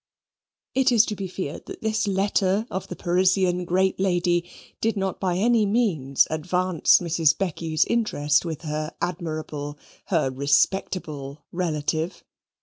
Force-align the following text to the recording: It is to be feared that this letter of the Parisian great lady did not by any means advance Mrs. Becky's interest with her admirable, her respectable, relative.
It 0.73 0.91
is 0.91 1.05
to 1.05 1.15
be 1.15 1.27
feared 1.27 1.67
that 1.67 1.83
this 1.83 2.07
letter 2.07 2.65
of 2.71 2.87
the 2.87 2.95
Parisian 2.95 3.65
great 3.65 3.99
lady 3.99 4.49
did 4.81 4.97
not 4.97 5.19
by 5.19 5.37
any 5.37 5.63
means 5.63 6.25
advance 6.31 6.97
Mrs. 6.97 7.37
Becky's 7.37 7.85
interest 7.85 8.43
with 8.43 8.63
her 8.63 8.95
admirable, 8.99 9.77
her 10.05 10.31
respectable, 10.31 11.45
relative. 11.51 12.23